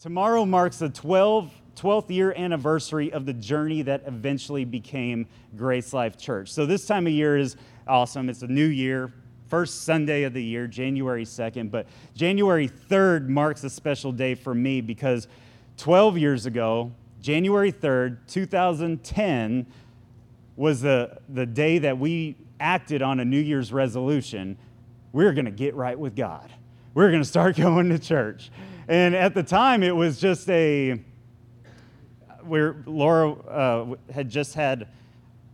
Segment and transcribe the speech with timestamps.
[0.00, 6.16] Tomorrow marks the 12, 12th year anniversary of the journey that eventually became Grace Life
[6.16, 6.50] Church.
[6.50, 8.30] So, this time of year is awesome.
[8.30, 9.12] It's a new year,
[9.48, 11.70] first Sunday of the year, January 2nd.
[11.70, 15.28] But January 3rd marks a special day for me because
[15.76, 19.66] 12 years ago, January 3rd, 2010,
[20.56, 24.56] was the, the day that we acted on a New Year's resolution.
[25.12, 26.50] We're going to get right with God.
[26.94, 28.50] We're going to start going to church.
[28.90, 31.00] And at the time, it was just a,
[32.42, 34.88] where Laura uh, had just had,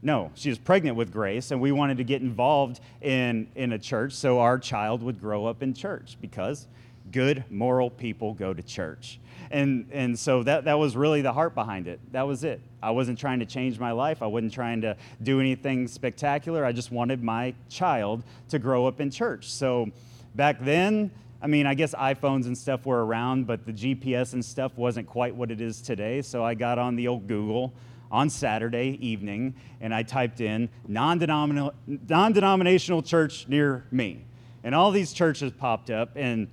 [0.01, 3.78] no, she was pregnant with Grace, and we wanted to get involved in, in a
[3.78, 6.66] church so our child would grow up in church because
[7.12, 9.20] good, moral people go to church.
[9.50, 12.00] And, and so that, that was really the heart behind it.
[12.12, 12.62] That was it.
[12.83, 14.23] I wasn't trying to change my life.
[14.23, 16.64] I wasn't trying to do anything spectacular.
[16.64, 19.50] I just wanted my child to grow up in church.
[19.50, 19.91] So
[20.34, 24.45] back then, I mean, I guess iPhones and stuff were around, but the GPS and
[24.45, 26.23] stuff wasn't quite what it is today.
[26.23, 27.75] So I got on the old Google
[28.11, 34.25] on Saturday evening and I typed in non denominational church near me.
[34.65, 36.48] And all these churches popped up, and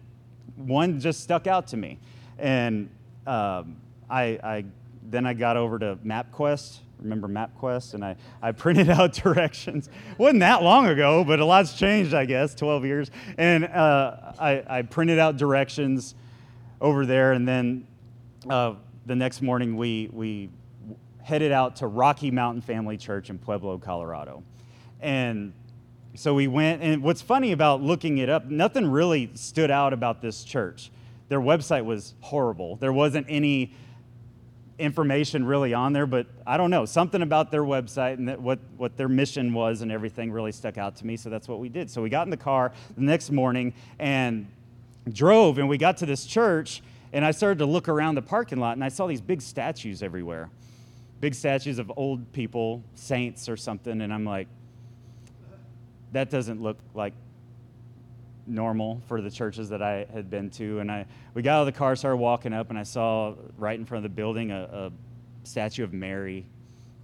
[0.55, 1.97] one just stuck out to me.
[2.37, 2.89] And
[3.25, 4.65] um, I, I,
[5.09, 9.89] then I got over to MapQuest remember MapQuest, and I, I printed out directions.
[10.17, 13.11] wasn't that long ago, but a lot's changed, I guess, 12 years.
[13.37, 16.15] And uh, I, I printed out directions
[16.81, 17.87] over there, and then
[18.49, 20.49] uh, the next morning we, we
[21.21, 24.43] headed out to Rocky Mountain Family Church in Pueblo, Colorado.
[24.99, 25.53] And
[26.15, 30.21] so we went, and what's funny about looking it up, nothing really stood out about
[30.21, 30.91] this church.
[31.29, 32.75] Their website was horrible.
[32.75, 33.73] There wasn't any
[34.79, 36.85] information really on there, but I don't know.
[36.85, 40.95] Something about their website and what, what their mission was and everything really stuck out
[40.97, 41.17] to me.
[41.17, 41.91] So that's what we did.
[41.91, 44.47] So we got in the car the next morning and
[45.11, 48.59] drove, and we got to this church, and I started to look around the parking
[48.59, 50.49] lot, and I saw these big statues everywhere
[51.23, 54.01] big statues of old people, saints or something.
[54.01, 54.49] And I'm like,
[56.11, 57.13] that doesn't look like
[58.45, 60.79] normal for the churches that I had been to.
[60.79, 63.77] And I, we got out of the car, started walking up, and I saw right
[63.77, 64.91] in front of the building a, a
[65.47, 66.45] statue of Mary.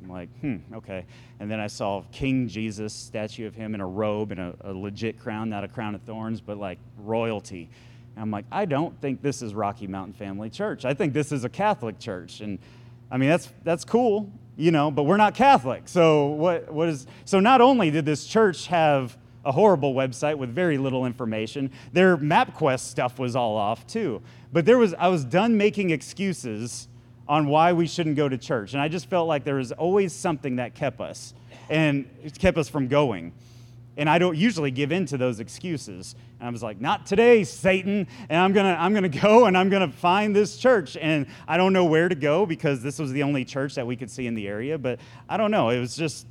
[0.01, 1.05] I'm like, hmm, okay.
[1.39, 4.73] And then I saw King Jesus, statue of him in a robe and a, a
[4.73, 7.69] legit crown, not a crown of thorns, but like royalty.
[8.15, 10.85] And I'm like, I don't think this is Rocky Mountain Family Church.
[10.85, 12.41] I think this is a Catholic church.
[12.41, 12.59] And
[13.11, 15.87] I mean, that's, that's cool, you know, but we're not Catholic.
[15.87, 20.49] So what, what is, so not only did this church have a horrible website with
[20.49, 21.71] very little information.
[21.93, 24.21] Their MapQuest stuff was all off too.
[24.51, 26.87] But there was I was done making excuses
[27.27, 28.73] on why we shouldn't go to church.
[28.73, 31.33] And I just felt like there was always something that kept us
[31.69, 33.33] and kept us from going.
[33.97, 36.15] And I don't usually give in to those excuses.
[36.39, 38.07] And I was like, not today, Satan.
[38.29, 40.97] And I'm gonna, I'm gonna go and I'm gonna find this church.
[40.97, 43.95] And I don't know where to go because this was the only church that we
[43.95, 44.77] could see in the area.
[44.77, 45.69] But I don't know.
[45.69, 46.25] It was just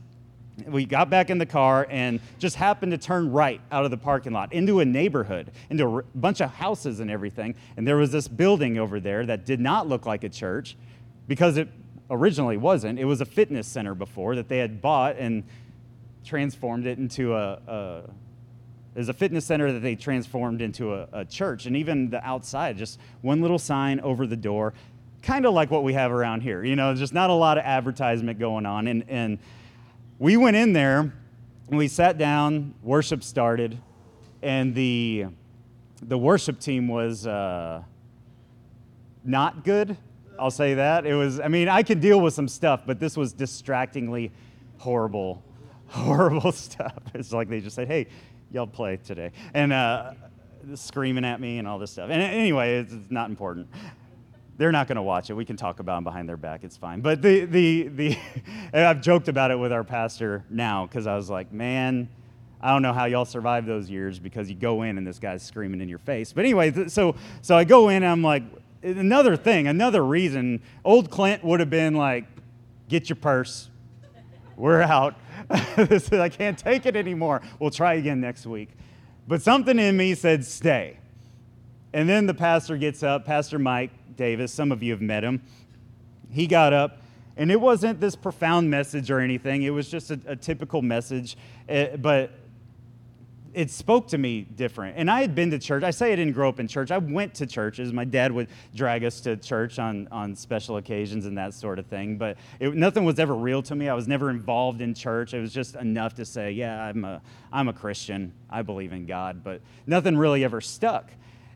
[0.66, 3.96] we got back in the car and just happened to turn right out of the
[3.96, 7.54] parking lot into a neighborhood, into a bunch of houses and everything.
[7.76, 10.76] And there was this building over there that did not look like a church
[11.26, 11.68] because it
[12.10, 12.98] originally wasn't.
[12.98, 15.44] It was a fitness center before that they had bought and
[16.24, 18.02] transformed it into a, a
[18.94, 21.66] there's a fitness center that they transformed into a, a church.
[21.66, 24.74] And even the outside, just one little sign over the door,
[25.22, 26.64] kind of like what we have around here.
[26.64, 28.88] You know, just not a lot of advertisement going on.
[28.88, 29.38] And, and
[30.18, 31.00] we went in there
[31.68, 33.78] and we sat down, worship started,
[34.42, 35.26] and the,
[36.02, 37.82] the worship team was uh,
[39.24, 39.96] not good.
[40.38, 41.06] I'll say that.
[41.06, 44.32] It was, I mean, I can deal with some stuff, but this was distractingly
[44.78, 45.42] horrible,
[45.88, 47.02] horrible stuff.
[47.14, 48.06] It's like they just said, hey,
[48.50, 49.32] y'all play today.
[49.54, 50.14] And uh,
[50.74, 52.10] screaming at me and all this stuff.
[52.10, 53.68] And anyway, it's, it's not important
[54.58, 55.34] they're not going to watch it.
[55.34, 56.64] We can talk about them behind their back.
[56.64, 57.00] It's fine.
[57.00, 58.18] But the, the, the
[58.74, 62.08] I've joked about it with our pastor now because I was like, man,
[62.60, 65.44] I don't know how y'all survive those years because you go in and this guy's
[65.44, 66.32] screaming in your face.
[66.32, 68.42] But anyway, so, so I go in and I'm like,
[68.82, 72.24] another thing, another reason, old Clint would have been like,
[72.88, 73.70] get your purse.
[74.56, 75.14] We're out.
[75.50, 77.42] I can't take it anymore.
[77.60, 78.70] We'll try again next week.
[79.28, 80.98] But something in me said, stay.
[81.92, 84.52] And then the pastor gets up, Pastor Mike, Davis.
[84.52, 85.40] Some of you have met him.
[86.30, 86.98] He got up,
[87.38, 89.62] and it wasn't this profound message or anything.
[89.62, 91.38] It was just a, a typical message,
[91.70, 92.32] uh, but
[93.54, 94.96] it spoke to me different.
[94.98, 95.82] And I had been to church.
[95.82, 96.90] I say I didn't grow up in church.
[96.90, 97.92] I went to churches.
[97.92, 101.86] My dad would drag us to church on, on special occasions and that sort of
[101.86, 102.18] thing.
[102.18, 103.88] But it, nothing was ever real to me.
[103.88, 105.32] I was never involved in church.
[105.32, 107.22] It was just enough to say, yeah, I'm a,
[107.52, 108.32] I'm a Christian.
[108.50, 109.42] I believe in God.
[109.42, 111.10] But nothing really ever stuck.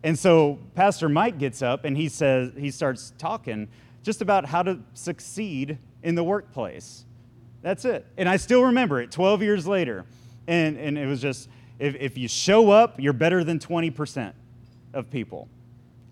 [0.05, 3.69] And so Pastor Mike gets up and he says, he starts talking
[4.03, 7.05] just about how to succeed in the workplace.
[7.63, 8.05] That's it.
[8.17, 10.05] And I still remember it 12 years later.
[10.49, 14.33] And, and it was just, if, if you show up, you're better than 20%
[14.93, 15.49] of people.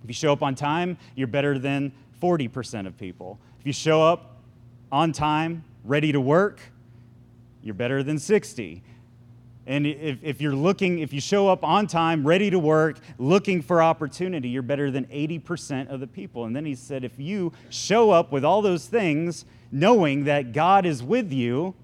[0.03, 3.39] If you show up on time, you're better than 40% of people.
[3.59, 4.37] If you show up
[4.93, 6.61] on time, ready to work,
[7.63, 8.83] you're better than 60.
[9.67, 13.63] And if, if you're looking, if you show up on time, ready to work, looking
[13.63, 16.45] for opportunity, you're better than 80% of the people.
[16.45, 20.87] And then he said, if you show up with all those things, knowing that God
[20.87, 21.75] is with you,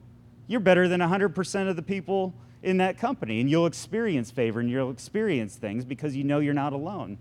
[0.49, 3.41] you're better than 100% of the people in that company.
[3.41, 7.19] And you'll experience favor and you'll experience things because you know you're not alone.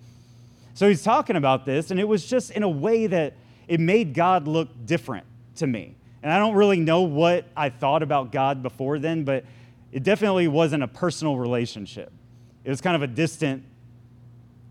[0.73, 3.33] So he's talking about this, and it was just in a way that
[3.67, 5.25] it made God look different
[5.55, 5.95] to me.
[6.21, 9.45] And I don't really know what I thought about God before then, but
[9.95, 12.11] it definitely wasn't a personal relationship.
[12.65, 13.63] It was kind of a distant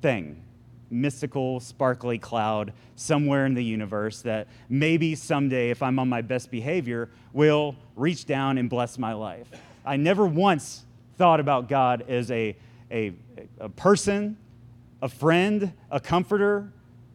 [0.03, 0.43] thing,
[0.91, 6.51] mystical, sparkly cloud somewhere in the universe that maybe someday, if I'm on my best
[6.51, 9.49] behavior, will reach down and bless my life.
[9.83, 10.85] I never once
[11.17, 12.55] thought about God as a,
[12.91, 13.15] a,
[13.59, 14.37] a person,
[15.01, 16.71] a friend, a comforter,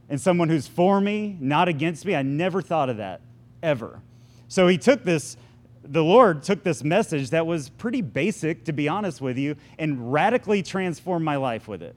[0.09, 2.15] and someone who's for me, not against me.
[2.15, 3.21] I never thought of that,
[3.61, 4.01] ever.
[4.47, 5.37] So he took this
[5.83, 10.11] the Lord took this message that was pretty basic, to be honest with you, and
[10.11, 11.95] radically transformed my life with it.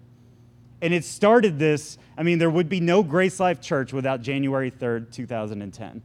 [0.80, 4.70] And it started this I mean, there would be no Grace Life Church without January
[4.70, 6.02] 3rd, 2010.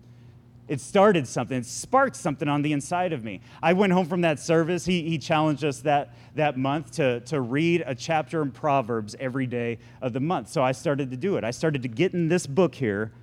[0.67, 3.41] It started something, it sparked something on the inside of me.
[3.61, 4.85] I went home from that service.
[4.85, 9.47] He, he challenged us that, that month to, to read a chapter in Proverbs every
[9.47, 10.49] day of the month.
[10.49, 11.45] So I started to do it.
[11.45, 13.13] I started to get in this book here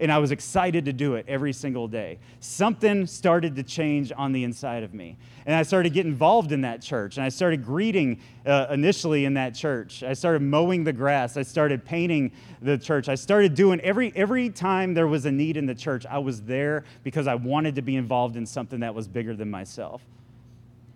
[0.00, 2.18] and I was excited to do it every single day.
[2.40, 5.16] Something started to change on the inside of me.
[5.46, 7.16] And I started getting involved in that church.
[7.16, 10.02] And I started greeting uh, initially in that church.
[10.02, 11.36] I started mowing the grass.
[11.36, 13.08] I started painting the church.
[13.08, 16.42] I started doing every, every time there was a need in the church, I was
[16.42, 20.02] there because I wanted to be involved in something that was bigger than myself.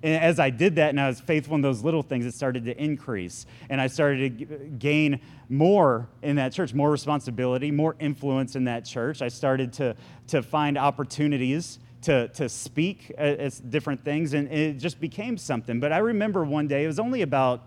[0.03, 2.65] And as I did that and I was faithful in those little things, it started
[2.67, 3.47] to increase.
[3.69, 4.45] And I started to
[4.79, 9.23] gain more in that church, more responsibility, more influence in that church.
[9.23, 9.97] I started to,
[10.29, 15.81] to find opportunities to, to speak at, different things, and it just became something.
[15.81, 17.65] But I remember one day, it was only about,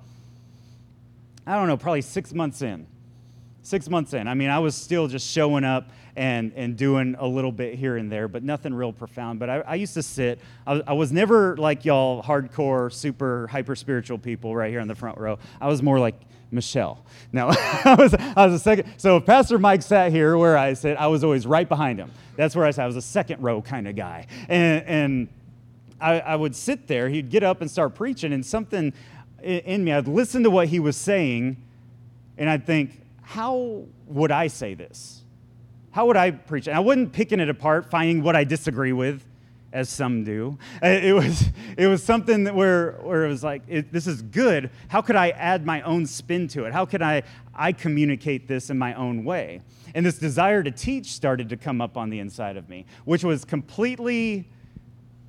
[1.46, 2.88] I don't know, probably six months in.
[3.64, 4.28] Six months in.
[4.28, 7.98] I mean, I was still just showing up and, and doing a little bit here
[7.98, 9.40] and there, but nothing real profound.
[9.40, 13.76] But I, I used to sit, I, I, was never like y'all hardcore, super hyper
[13.76, 15.38] spiritual people right here in the front row.
[15.60, 16.16] I was more like
[16.52, 17.06] Michelle.
[17.34, 17.48] Now,
[17.86, 18.94] I, was, I was a second.
[18.98, 22.12] So if Pastor Mike sat here where I sit, I was always right behind him.
[22.36, 22.84] That's where I sat.
[22.84, 24.28] I was a second row kind of guy.
[24.50, 25.28] And, and
[26.02, 28.92] I, I would sit there, he'd get up and start preaching, and something
[29.42, 31.58] in me, I'd listen to what he was saying,
[32.38, 33.01] and I'd think,
[33.32, 35.22] how would I say this?
[35.92, 39.26] How would I preach And I wasn't picking it apart, finding what I disagree with,
[39.72, 40.58] as some do.
[40.84, 41.46] Uh, it was,
[41.78, 44.70] it was something where, where it was like, it, this is good.
[44.90, 46.74] How could I add my own spin to it?
[46.74, 47.24] How could I,
[47.56, 49.62] I communicate this in my own way?
[49.96, 53.24] And this desire to teach started to come up on the inside of me, which
[53.24, 54.50] was completely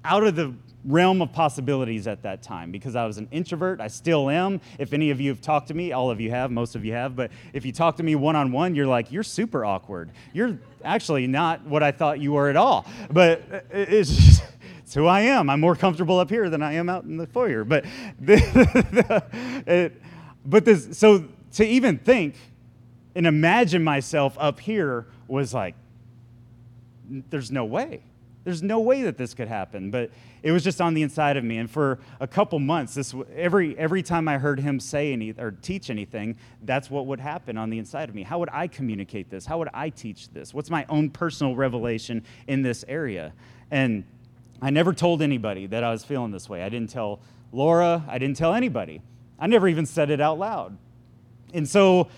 [0.05, 0.53] out of the
[0.85, 3.81] realm of possibilities at that time because I was an introvert.
[3.81, 4.61] I still am.
[4.79, 6.93] If any of you have talked to me, all of you have, most of you
[6.93, 10.11] have, but if you talk to me one on one, you're like, you're super awkward.
[10.33, 12.87] You're actually not what I thought you were at all.
[13.11, 14.45] But it's just,
[14.79, 15.49] it's who I am.
[15.49, 17.65] I'm more comfortable up here than I am out in the foyer.
[17.65, 17.85] But,
[18.21, 19.23] the,
[19.67, 20.03] it,
[20.45, 22.35] but this, so to even think
[23.15, 25.75] and imagine myself up here was like,
[27.09, 28.03] there's no way.
[28.45, 30.11] There's no way that this could happen, but
[30.43, 31.59] it was just on the inside of me.
[31.59, 35.53] And for a couple months, this every every time I heard him say any or
[35.53, 38.23] teach anything, that's what would happen on the inside of me.
[38.25, 39.47] How would I communicate this?
[39.47, 40.53] How would I teach this?
[40.53, 43.33] What's my own personal revelation in this area?
[43.71, 44.05] And
[44.61, 46.63] I never told anybody that I was feeling this way.
[46.63, 47.21] I didn't tell
[47.53, 48.05] Laura.
[48.09, 49.03] I didn't tell anybody.
[49.39, 50.77] I never even said it out loud.
[51.55, 52.09] And so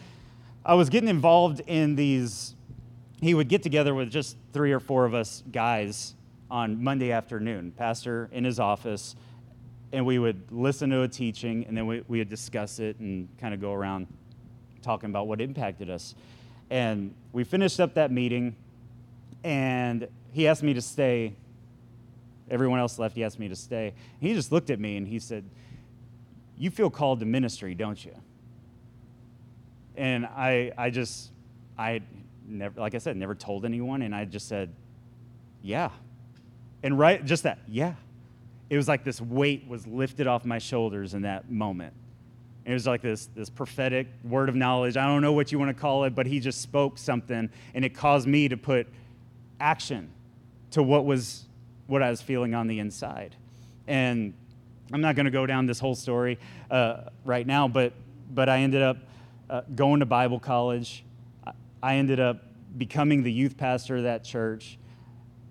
[0.65, 2.54] I was getting involved in these
[3.25, 6.15] he would get together with just three or four of us guys
[6.51, 9.17] on Monday afternoon, pastor in his office,
[9.93, 13.27] and we would listen to a teaching and then we, we would discuss it and
[13.39, 14.09] kind of go around
[14.83, 16.15] talking about what impacted us.
[16.69, 18.57] And we finished up that meeting,
[19.43, 21.35] and he asked me to stay.
[22.51, 23.95] Everyone else left, he asked me to stay.
[24.21, 25.45] He just looked at me and he said,
[26.59, 28.15] You feel called to ministry, don't you?
[29.97, 31.31] And I, I just,
[31.79, 32.03] I
[32.47, 34.03] never, like I said, never told anyone.
[34.03, 34.71] And I just said,
[35.63, 35.91] yeah.
[36.83, 37.95] And right, just that, yeah.
[38.71, 41.95] It was like this weight was lifted off my shoulders in that moment.
[42.65, 44.97] And it was like this, this prophetic word of knowledge.
[44.97, 47.85] I don't know what you want to call it, but he just spoke something, and
[47.85, 48.87] it caused me to put
[49.61, 50.11] action
[50.71, 51.45] to what was
[51.87, 53.37] what I was feeling on the inside.
[53.87, 54.33] And
[54.93, 56.39] I'm not going to go down this whole story
[56.71, 57.93] uh, right now, but
[58.33, 58.97] but I ended up
[59.51, 61.05] uh, going to Bible college.
[61.85, 62.43] I ended up
[62.79, 64.79] becoming the youth pastor of that church,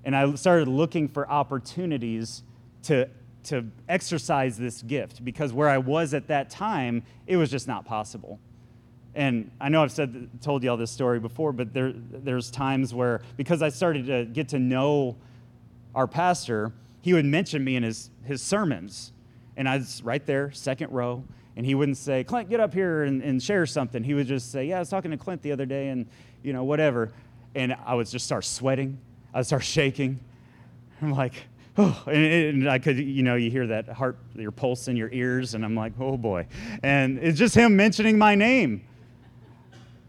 [0.04, 2.42] and I started looking for opportunities
[2.84, 3.08] to
[3.44, 7.86] to exercise this gift because where I was at that time, it was just not
[7.86, 8.40] possible.
[9.16, 12.94] And I know I've said, told you all this story before, but there, there's times
[12.94, 15.18] where, because I started to get to know
[15.94, 16.72] our pastor,
[17.02, 19.12] he would mention me in his, his sermons.
[19.58, 21.24] And I was right there, second row,
[21.56, 24.04] and he wouldn't say, Clint, get up here and, and share something.
[24.04, 26.08] He would just say, Yeah, I was talking to Clint the other day, and,
[26.42, 27.12] you know, whatever.
[27.56, 28.98] And I would just start sweating.
[29.34, 30.20] I would start shaking.
[31.02, 31.34] I'm like,
[31.78, 35.10] oh, and, and, I could, you know, you hear that heart, your pulse in your
[35.12, 36.48] ears, and I'm like, oh boy.
[36.82, 38.86] And it's just him mentioning my name.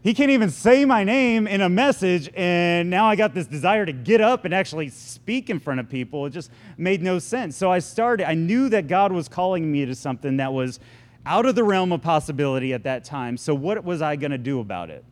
[0.02, 3.86] He can't even say my name in a message, and now I got this desire
[3.86, 6.26] to get up and actually speak in front of people.
[6.26, 7.56] It just made no sense.
[7.56, 10.78] So I started, I knew that God was calling me to something that was
[11.26, 13.36] out of the realm of possibility at that time.
[13.36, 15.04] So what was I going to do about it?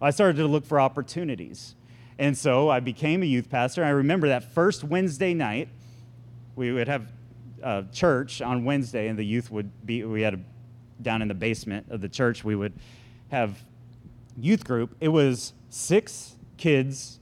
[0.00, 1.74] I started to look for opportunities.
[2.18, 3.84] And so I became a youth pastor.
[3.84, 5.68] I remember that first Wednesday night,
[6.54, 7.10] we would have
[7.92, 10.40] church on Wednesday, and the youth would be, we had a,
[11.02, 12.74] down in the basement of the church, we would
[13.30, 13.64] have
[14.36, 14.94] youth group.
[15.00, 17.18] It was six kids,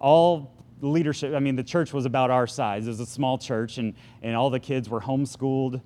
[0.00, 1.32] all leadership.
[1.34, 2.86] I mean, the church was about our size.
[2.86, 5.80] It was a small church, and, and all the kids were homeschooled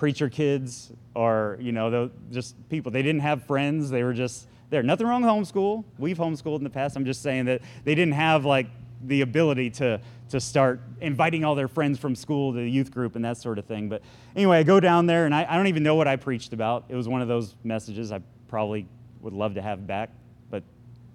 [0.00, 2.90] preacher kids or, you know, just people.
[2.90, 3.90] They didn't have friends.
[3.90, 4.82] They were just there.
[4.82, 5.84] Nothing wrong with homeschool.
[5.98, 6.96] We've homeschooled in the past.
[6.96, 8.68] I'm just saying that they didn't have like
[9.04, 13.14] the ability to to start inviting all their friends from school to the youth group
[13.14, 13.90] and that sort of thing.
[13.90, 14.00] But
[14.34, 16.84] anyway, I go down there and I, I don't even know what I preached about.
[16.88, 18.86] It was one of those messages I probably
[19.20, 20.10] would love to have back,
[20.50, 20.62] but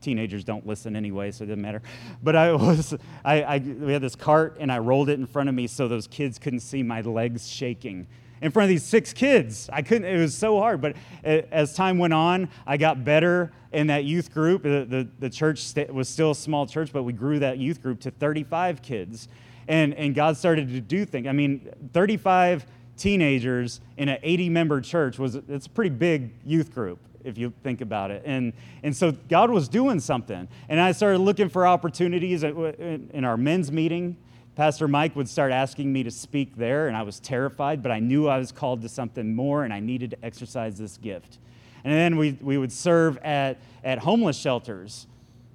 [0.01, 1.81] teenagers don't listen anyway, so it doesn't matter.
[2.21, 5.47] But I was, I, I, we had this cart and I rolled it in front
[5.47, 8.07] of me so those kids couldn't see my legs shaking
[8.41, 9.69] in front of these six kids.
[9.71, 10.81] I couldn't, it was so hard.
[10.81, 14.63] But as time went on, I got better in that youth group.
[14.63, 17.99] The, the, the church was still a small church, but we grew that youth group
[18.01, 19.27] to 35 kids.
[19.67, 21.27] And, and God started to do things.
[21.27, 22.65] I mean, 35
[22.97, 27.51] teenagers in an 80 member church was it's a pretty big youth group if you
[27.63, 31.67] think about it and and so god was doing something and i started looking for
[31.67, 34.15] opportunities in our men's meeting
[34.55, 37.99] Pastor Mike would start asking me to speak there, and I was terrified, but I
[37.99, 41.39] knew I was called to something more, and I needed to exercise this gift.
[41.83, 45.07] And then we, we would serve at, at homeless shelters.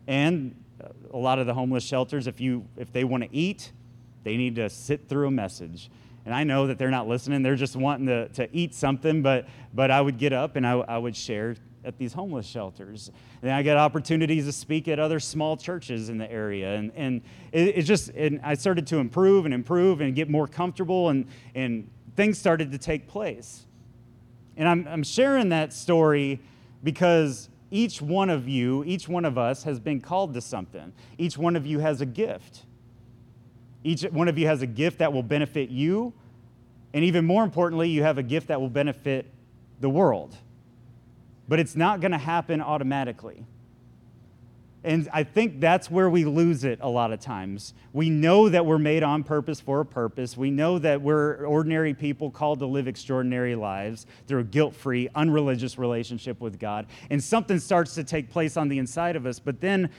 [0.06, 0.54] And
[1.12, 3.72] a lot of the homeless shelters, if, you, if they want to eat,
[4.22, 5.90] they need to sit through a message.
[6.26, 9.48] And I know that they're not listening, they're just wanting to, to eat something, but,
[9.72, 13.10] but I would get up and I, I would share at these homeless shelters.
[13.42, 16.74] And I got opportunities to speak at other small churches in the area.
[16.74, 17.22] And, and
[17.52, 21.26] it, it just, and I started to improve and improve and get more comfortable, and,
[21.54, 23.66] and things started to take place.
[24.56, 26.40] And I'm, I'm sharing that story
[26.84, 30.92] because each one of you, each one of us has been called to something.
[31.18, 32.64] Each one of you has a gift.
[33.84, 36.12] Each one of you has a gift that will benefit you.
[36.92, 39.26] And even more importantly, you have a gift that will benefit
[39.80, 40.36] the world
[41.50, 43.44] but it's not going to happen automatically.
[44.84, 47.74] And I think that's where we lose it a lot of times.
[47.92, 50.36] We know that we're made on purpose for a purpose.
[50.36, 55.08] We know that we're ordinary people called to live extraordinary lives through a guilt free,
[55.16, 56.86] unreligious relationship with God.
[57.10, 59.40] And something starts to take place on the inside of us.
[59.40, 59.90] But then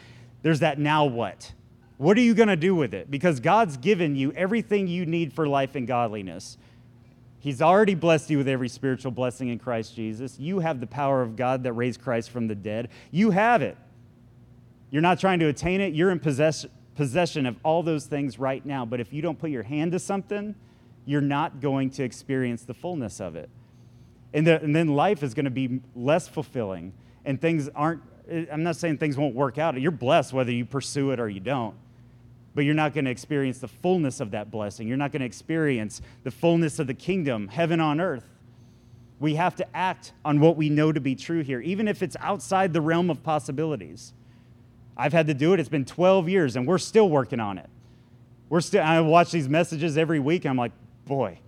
[0.44, 1.52] there's that now what?
[1.98, 3.12] What are you going to do with it?
[3.12, 6.58] Because God's given you everything you need for life and godliness.
[7.42, 10.40] He's already blessed you with every spiritual blessing in Christ Jesus.
[10.40, 12.90] You have the power of God that raised Christ from the dead.
[13.10, 13.76] You have it.
[14.92, 18.64] You're not trying to attain it, you're in possess- possession of all those things right
[18.64, 18.86] now.
[18.86, 20.54] But if you don't put your hand to something,
[21.06, 23.50] you're not going to experience the fullness of it.
[24.34, 26.94] And, the, and then life is going to be less fulfilling,
[27.26, 28.04] and things aren't.
[28.52, 29.82] I'm not saying things won't work out.
[29.82, 31.76] You're blessed whether you pursue it or you don't
[32.54, 34.88] but you're not going to experience the fullness of that blessing.
[34.88, 38.26] You're not going to experience the fullness of the kingdom, heaven on earth.
[39.20, 42.18] We have to act on what we know to be true here, even if it's
[42.20, 44.14] outside the realm of possibilities.
[44.98, 45.60] I've had to do it.
[45.60, 47.70] It's been 12 years, and we're still working on it.
[48.50, 48.84] We're still.
[48.84, 50.46] I watch these messages every week.
[50.46, 50.74] I'm like,
[51.06, 51.40] boy,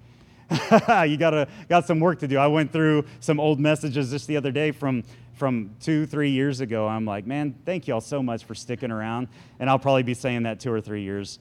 [0.51, 2.37] you gotta got some work to do.
[2.37, 5.03] I went through some old messages just the other day from
[5.43, 8.91] from two, three years ago, I'm like, man, thank you all so much for sticking
[8.91, 9.27] around.
[9.59, 11.37] And I'll probably be saying that two or three years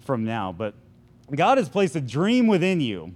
[0.00, 0.50] from now.
[0.50, 0.74] But
[1.32, 3.14] God has placed a dream within you.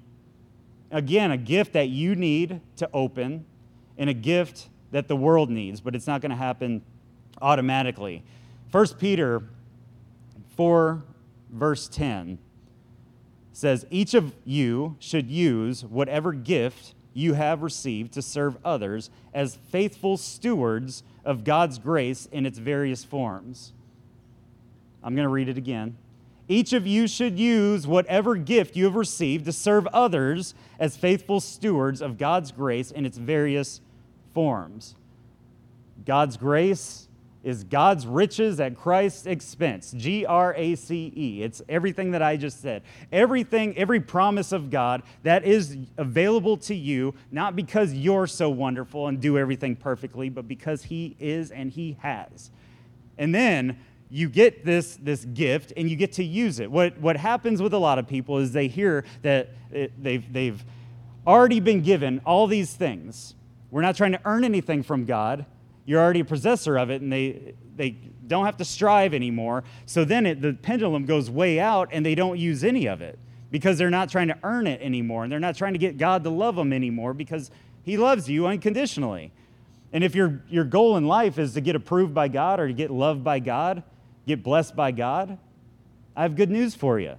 [0.93, 3.47] Again, a gift that you need to open
[3.97, 6.83] and a gift that the world needs, but it's not going to happen
[7.43, 8.23] automatically.
[8.71, 9.43] 1 Peter
[10.55, 11.03] 4,
[11.51, 12.39] verse 10
[13.53, 19.57] says, Each of you should use whatever gift you have received to serve others as
[19.71, 23.73] faithful stewards of God's grace in its various forms.
[25.03, 25.97] I'm going to read it again.
[26.47, 31.41] Each of you should use whatever gift you have received to serve others as faithful
[31.41, 33.81] stewards of God's grace in its various
[34.33, 34.95] forms.
[36.07, 37.08] God's grace
[37.49, 39.93] is God's riches at Christ's expense.
[39.97, 41.43] G R A C E.
[41.43, 42.83] It's everything that I just said.
[43.11, 49.09] Everything, every promise of God that is available to you, not because you're so wonderful
[49.09, 52.51] and do everything perfectly, but because He is and He has.
[53.17, 53.79] And then
[54.11, 56.71] you get this, this gift and you get to use it.
[56.71, 60.63] What, what happens with a lot of people is they hear that it, they've, they've
[61.27, 63.35] already been given all these things.
[63.71, 65.47] We're not trying to earn anything from God
[65.89, 67.93] you're already a possessor of it and they, they
[68.27, 69.65] don't have to strive anymore.
[69.87, 73.19] So then it, the pendulum goes way out and they don't use any of it
[73.51, 76.25] because they're not trying to earn it anymore and they're not trying to get God
[76.25, 77.51] to love them anymore because
[77.85, 79.33] He loves you unconditionally.
[79.91, 82.75] And if your, your goal in life is to get approved by God or to
[82.75, 83.83] get loved by God,
[84.27, 85.39] get blessed by God,
[86.15, 87.15] I have good news for you.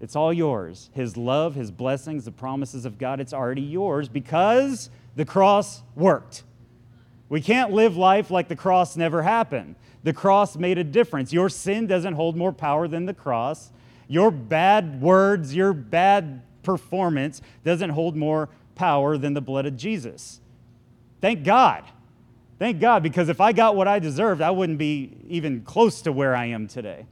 [0.00, 0.90] It's all yours.
[0.92, 6.42] His love, His blessings, the promises of God, it's already yours because the cross worked.
[7.28, 9.74] We can't live life like the cross never happened.
[10.04, 11.32] The cross made a difference.
[11.32, 13.72] Your sin doesn't hold more power than the cross.
[14.06, 20.40] Your bad words, your bad performance doesn't hold more power than the blood of Jesus.
[21.20, 21.84] Thank God.
[22.58, 26.12] Thank God, because if I got what I deserved, I wouldn't be even close to
[26.12, 27.06] where I am today.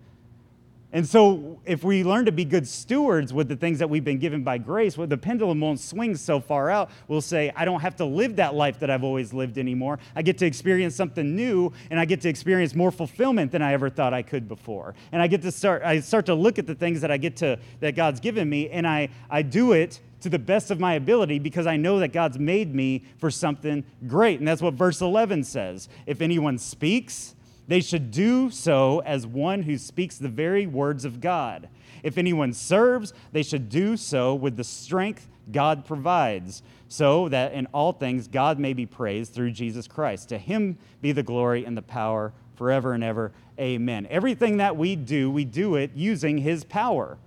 [0.94, 4.20] And so, if we learn to be good stewards with the things that we've been
[4.20, 6.88] given by grace, well, the pendulum won't swing so far out.
[7.08, 9.98] We'll say, I don't have to live that life that I've always lived anymore.
[10.14, 13.72] I get to experience something new, and I get to experience more fulfillment than I
[13.72, 14.94] ever thought I could before.
[15.10, 17.35] And I get to start, I start to look at the things that I get
[17.38, 20.94] to, that God's given me, and I, I do it to the best of my
[20.94, 24.38] ability because I know that God's made me for something great.
[24.38, 25.88] And that's what verse 11 says.
[26.07, 27.35] If anyone speaks,
[27.66, 31.68] they should do so as one who speaks the very words of God.
[32.03, 37.66] If anyone serves, they should do so with the strength God provides, so that in
[37.66, 40.29] all things God may be praised through Jesus Christ.
[40.31, 43.33] To him be the glory and the power forever and ever.
[43.59, 44.07] Amen.
[44.11, 47.18] Everything that we do, we do it using his power.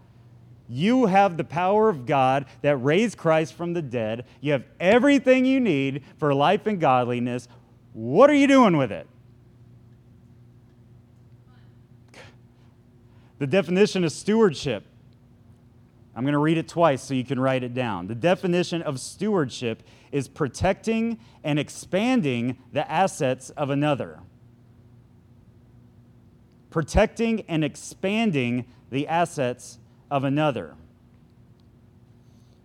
[0.69, 4.25] You have the power of God that raised Christ from the dead.
[4.41, 7.47] You have everything you need for life and godliness.
[7.93, 9.07] What are you doing with it?
[13.39, 14.85] The definition of stewardship.
[16.15, 18.07] I'm going to read it twice so you can write it down.
[18.07, 24.19] The definition of stewardship is protecting and expanding the assets of another.
[26.71, 29.77] Protecting and expanding the assets
[30.09, 30.73] of another.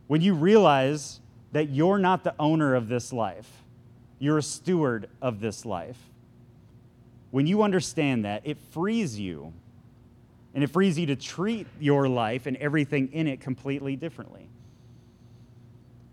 [0.07, 1.21] When you realize
[1.53, 3.63] that you're not the owner of this life,
[4.19, 5.99] you're a steward of this life.
[7.31, 9.53] When you understand that, it frees you
[10.55, 14.49] and it frees you to treat your life and everything in it completely differently.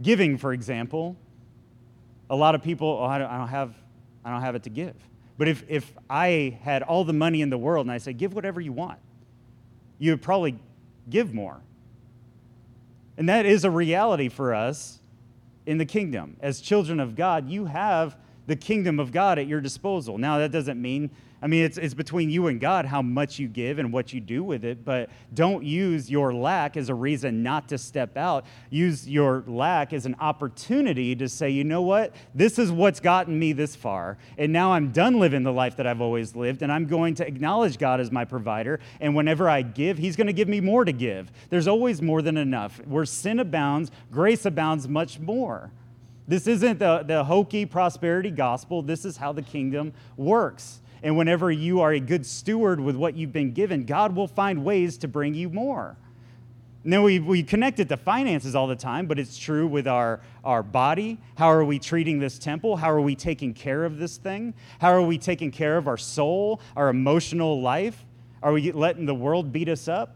[0.02, 1.18] Giving, for example,
[2.30, 3.76] a lot of people, oh, I, don't, I, don't, have,
[4.24, 4.96] I don't have it to give.
[5.38, 8.34] But if, if I had all the money in the world and I said, give
[8.34, 9.00] whatever you want,
[9.98, 10.58] you would probably
[11.10, 11.62] give more.
[13.18, 15.00] And that is a reality for us
[15.66, 16.38] in the kingdom.
[16.40, 18.16] As children of God, you have
[18.48, 20.18] the kingdom of God at your disposal.
[20.18, 23.48] Now, that doesn't mean I mean, it's, it's between you and God how much you
[23.48, 27.42] give and what you do with it, but don't use your lack as a reason
[27.44, 28.46] not to step out.
[28.70, 32.14] Use your lack as an opportunity to say, you know what?
[32.36, 34.18] This is what's gotten me this far.
[34.38, 37.28] And now I'm done living the life that I've always lived, and I'm going to
[37.28, 38.80] acknowledge God as my provider.
[39.00, 41.32] And whenever I give, He's going to give me more to give.
[41.50, 42.86] There's always more than enough.
[42.86, 45.72] Where sin abounds, grace abounds much more.
[46.28, 48.84] This isn't the, the hokey prosperity gospel.
[48.84, 50.82] This is how the kingdom works.
[51.02, 54.64] And whenever you are a good steward with what you've been given, God will find
[54.66, 55.98] ways to bring you more.
[56.84, 60.22] Now, we, we connect it to finances all the time, but it's true with our,
[60.46, 61.18] our body.
[61.38, 62.78] How are we treating this temple?
[62.78, 64.54] How are we taking care of this thing?
[64.80, 68.06] How are we taking care of our soul, our emotional life?
[68.42, 70.16] Are we letting the world beat us up?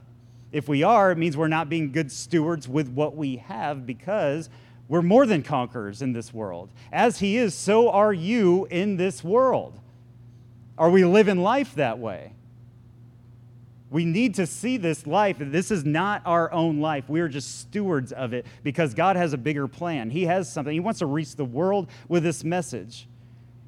[0.54, 4.50] If we are, it means we're not being good stewards with what we have because
[4.88, 6.70] we're more than conquerors in this world.
[6.94, 9.80] As He is, so are you in this world.
[10.78, 12.34] Are we living life that way?
[13.90, 15.38] We need to see this life.
[15.40, 17.08] This is not our own life.
[17.08, 20.10] We are just stewards of it because God has a bigger plan.
[20.10, 20.74] He has something.
[20.74, 23.08] He wants to reach the world with this message.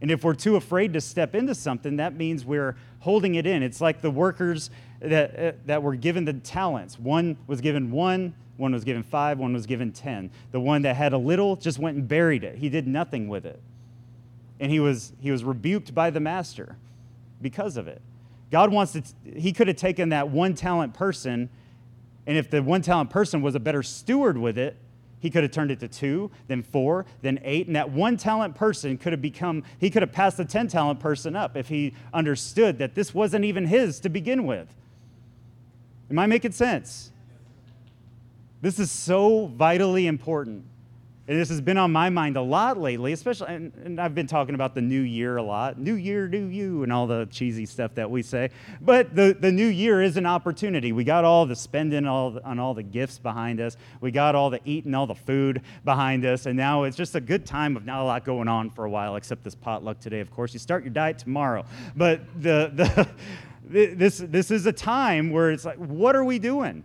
[0.02, 3.62] And if we're too afraid to step into something, that means we're holding it in.
[3.62, 6.98] It's like the workers that, uh, that were given the talents.
[6.98, 10.32] One was given one, one was given five, one was given ten.
[10.52, 12.58] The one that had a little just went and buried it.
[12.58, 13.62] He did nothing with it.
[14.60, 16.78] And he was, he was rebuked by the master
[17.42, 18.02] because of it.
[18.52, 19.04] God wants to,
[19.36, 21.50] he could have taken that one talent person,
[22.28, 24.78] and if the one talent person was a better steward with it,
[25.20, 27.66] he could have turned it to two, then four, then eight.
[27.66, 31.00] And that one talent person could have become, he could have passed the 10 talent
[31.00, 34.68] person up if he understood that this wasn't even his to begin with.
[36.12, 37.12] Am I making sense?
[38.62, 40.66] This is so vitally important.
[41.28, 44.28] And this has been on my mind a lot lately, especially, and, and, I've been
[44.28, 45.80] talking about the new year a lot.
[45.80, 48.52] New year, new you, and all the cheesy stuff that we say.
[48.80, 50.92] But the, the new year is an opportunity.
[50.92, 53.76] We got all the spending all the, on all the gifts behind us.
[54.02, 56.46] We got all the eating, all the food behind us.
[56.46, 58.90] And now it's just a good time of not a lot going on for a
[58.90, 60.54] while, except this potluck today, of course.
[60.54, 61.66] You start your diet tomorrow.
[61.96, 63.10] But the, the,
[63.96, 66.84] this, this is a time where it's like, what are we doing?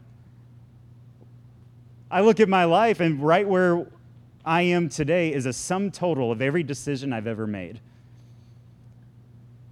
[2.10, 3.86] I look at my life, and right where
[4.44, 7.80] I am today is a sum total of every decision I've ever made.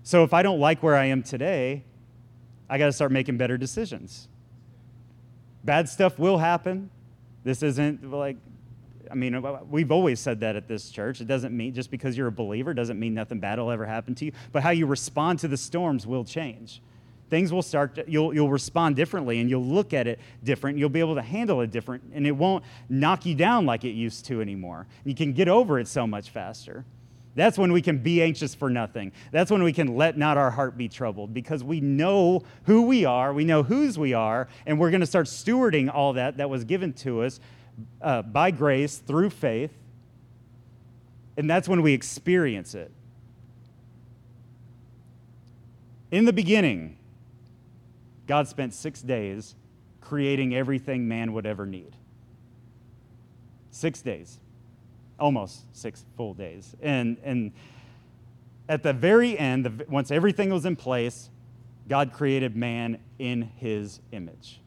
[0.03, 1.85] So if I don't like where I am today,
[2.69, 4.29] I got to start making better decisions.
[5.65, 6.91] Bad stuff will happen.
[7.45, 8.37] This isn't like,
[9.11, 11.21] I mean, uh, we've always said that at this church.
[11.21, 14.15] It doesn't mean just because you're a believer doesn't mean nothing bad will ever happen
[14.17, 16.83] to you, but how you respond to the storms will change
[17.31, 21.01] things will start you'll, you'll respond differently and you'll look at it different you'll be
[21.01, 24.41] able to handle it different and it won't knock you down like it used to
[24.41, 24.87] anymore.
[25.05, 26.85] You can get over it so much faster.
[27.35, 29.13] That's when we can be anxious for nothing.
[29.31, 33.05] That's when we can let not our heart be troubled because we know who we
[33.05, 36.51] are we know whose we are and we're going to start stewarding all that that
[36.51, 37.41] was given to us
[38.03, 39.73] uh, by grace through faith
[41.37, 42.91] and that's when we experience it.
[46.11, 46.98] In the beginning
[48.29, 49.57] God spent six days
[50.01, 51.97] creating everything man would ever need.
[53.71, 54.39] Six days,
[55.19, 56.77] almost six full days.
[56.81, 57.53] And, and
[58.69, 61.31] at the very end, once everything was in place,
[61.89, 64.61] God created man in his image.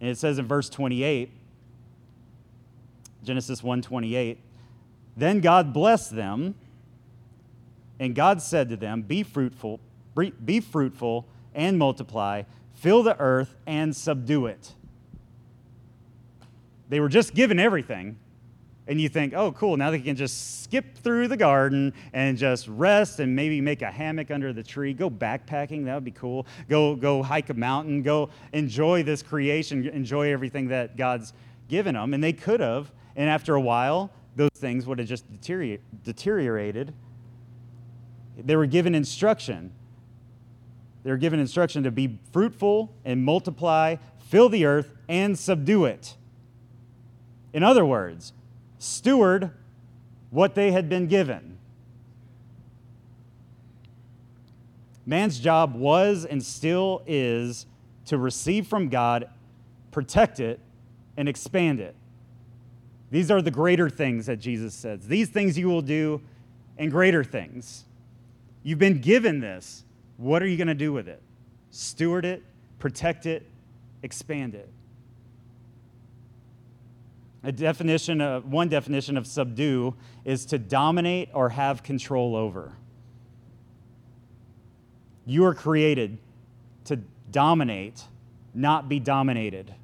[0.00, 1.30] And it says in verse 28,
[3.22, 4.38] Genesis 1:28,
[5.16, 6.56] then God blessed them,
[8.00, 9.78] and God said to them, "Be fruitful,
[10.44, 12.42] be fruitful and multiply,
[12.74, 14.74] fill the earth and subdue it.
[16.88, 18.18] They were just given everything.
[18.86, 22.66] And you think, oh, cool, now they can just skip through the garden and just
[22.66, 24.92] rest and maybe make a hammock under the tree.
[24.92, 26.46] Go backpacking, that would be cool.
[26.68, 31.32] Go, go hike a mountain, go enjoy this creation, enjoy everything that God's
[31.68, 32.12] given them.
[32.12, 32.90] And they could have.
[33.14, 35.24] And after a while, those things would have just
[36.02, 36.94] deteriorated.
[38.36, 39.72] They were given instruction
[41.02, 43.96] they're given instruction to be fruitful and multiply,
[44.28, 46.16] fill the earth, and subdue it.
[47.52, 48.32] In other words,
[48.78, 49.50] steward
[50.30, 51.58] what they had been given.
[55.04, 57.66] Man's job was and still is
[58.06, 59.28] to receive from God,
[59.90, 60.60] protect it,
[61.16, 61.94] and expand it.
[63.10, 65.06] These are the greater things that Jesus says.
[65.06, 66.22] These things you will do,
[66.78, 67.84] and greater things.
[68.62, 69.84] You've been given this.
[70.22, 71.20] What are you going to do with it?
[71.72, 72.44] Steward it,
[72.78, 73.44] protect it,
[74.04, 74.68] expand it.
[77.42, 82.72] A definition of, one definition of subdue is to dominate or have control over.
[85.26, 86.18] You are created
[86.84, 87.00] to
[87.32, 88.04] dominate,
[88.54, 89.74] not be dominated.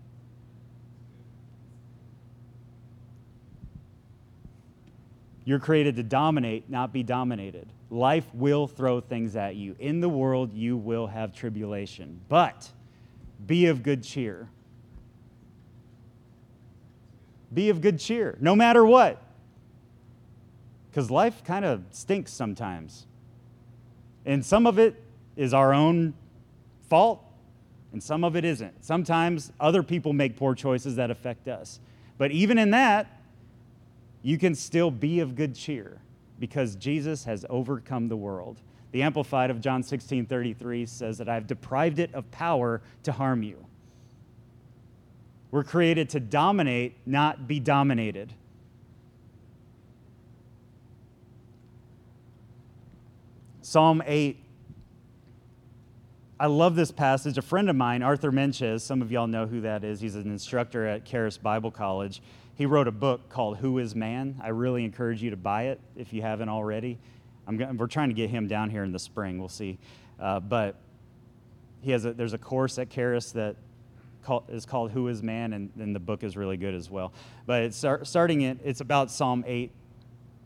[5.44, 7.72] You're created to dominate, not be dominated.
[7.90, 9.74] Life will throw things at you.
[9.78, 12.20] In the world, you will have tribulation.
[12.28, 12.70] But
[13.46, 14.48] be of good cheer.
[17.52, 19.22] Be of good cheer, no matter what.
[20.90, 23.06] Because life kind of stinks sometimes.
[24.26, 25.02] And some of it
[25.36, 26.12] is our own
[26.90, 27.24] fault,
[27.92, 28.84] and some of it isn't.
[28.84, 31.80] Sometimes other people make poor choices that affect us.
[32.18, 33.22] But even in that,
[34.22, 36.00] you can still be of good cheer
[36.38, 38.60] because Jesus has overcome the world.
[38.92, 43.42] The Amplified of John 16 33 says that I've deprived it of power to harm
[43.42, 43.64] you.
[45.50, 48.32] We're created to dominate, not be dominated.
[53.62, 54.38] Psalm 8
[56.40, 57.36] I love this passage.
[57.36, 60.00] A friend of mine, Arthur Meintjes, some of y'all know who that is.
[60.00, 62.22] He's an instructor at Charis Bible College.
[62.54, 64.40] He wrote a book called Who is Man?
[64.40, 67.00] I really encourage you to buy it if you haven't already.
[67.48, 69.40] I'm, we're trying to get him down here in the spring.
[69.40, 69.78] We'll see.
[70.20, 70.76] Uh, but
[71.80, 73.56] he has a, there's a course at Charis that
[74.22, 77.12] call, is called Who is Man, and, and the book is really good as well.
[77.46, 79.72] But it's starting it, it's about Psalm 8,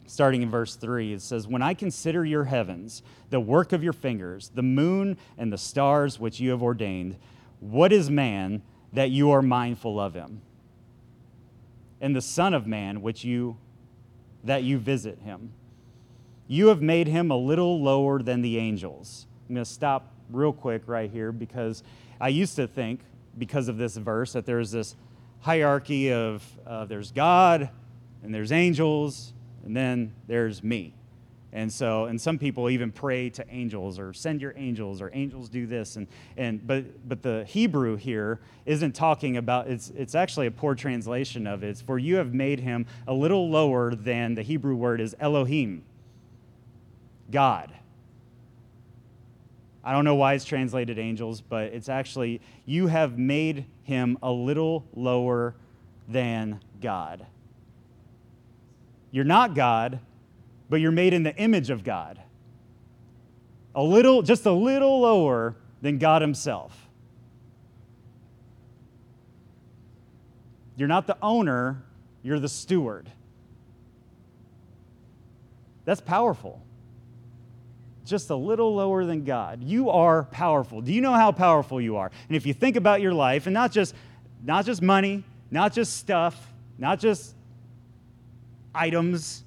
[0.07, 3.93] starting in verse 3, it says, When I consider your heavens, the work of your
[3.93, 7.17] fingers, the moon and the stars which you have ordained,
[7.61, 8.63] what is man
[8.93, 10.43] that you are mindful of him?
[12.01, 13.57] And the Son of Man which you
[14.45, 15.53] that you visit him.
[16.49, 19.27] You have made him a little lower than the angels.
[19.49, 21.83] I'm going to stop real quick right here because
[22.21, 23.01] I used to think,
[23.39, 24.97] because of this verse, that there's this
[25.41, 27.71] hierarchy of uh, there's God
[28.23, 29.33] and there's angels
[29.65, 30.95] and then there's me.
[31.55, 35.51] And so, and some people even pray to angels or send your angels or angels
[35.51, 35.97] do this.
[35.97, 36.07] And,
[36.39, 41.47] and but, but the Hebrew here isn't talking about, it's, it's actually a poor translation
[41.47, 41.69] of it.
[41.69, 45.85] It's for you have made him a little lower than the Hebrew word is Elohim,
[47.31, 47.71] God.
[49.85, 54.31] I don't know why it's translated angels, but it's actually, you have made him a
[54.31, 55.55] little lower
[56.09, 57.27] than God.
[59.13, 60.01] You're not God,
[60.69, 62.19] but you're made in the image of God.
[63.75, 66.89] A little, just a little lower than God Himself.
[70.77, 71.83] You're not the owner,
[72.23, 73.11] you're the steward.
[75.85, 76.63] That's powerful.
[78.05, 79.63] Just a little lower than God.
[79.63, 80.81] You are powerful.
[80.81, 82.11] Do you know how powerful you are?
[82.29, 83.95] And if you think about your life, and not just,
[84.43, 87.35] not just money, not just stuff, not just
[88.75, 89.45] items,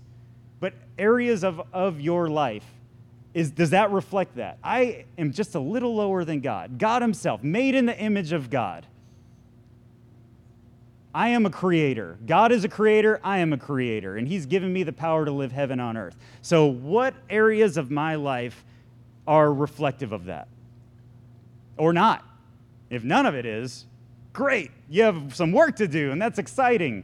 [0.60, 2.66] but areas of, of your life.
[3.34, 4.58] Is, does that reflect that?
[4.64, 6.80] I am just a little lower than God.
[6.80, 8.86] God Himself, made in the image of God.
[11.14, 12.18] I am a creator.
[12.26, 13.22] God is a creator.
[13.24, 14.18] I am a creator.
[14.18, 16.16] And He's given me the power to live heaven on earth.
[16.42, 18.64] So, what areas of my life
[19.28, 20.48] are reflective of that?
[21.78, 22.24] Or not?
[22.90, 23.86] If none of it is,
[24.34, 24.72] great.
[24.90, 27.04] You have some work to do, and that's exciting.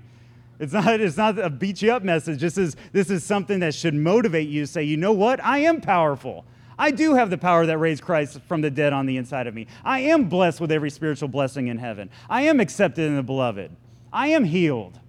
[0.61, 2.39] It's not, it's not a beat you up message.
[2.39, 5.43] This is, this is something that should motivate you to say, you know what?
[5.43, 6.45] I am powerful.
[6.77, 9.55] I do have the power that raised Christ from the dead on the inside of
[9.55, 9.65] me.
[9.83, 12.11] I am blessed with every spiritual blessing in heaven.
[12.29, 13.71] I am accepted in the beloved.
[14.13, 14.99] I am healed.